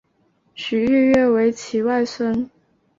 [0.55, 2.49] 许育瑞为其外孙。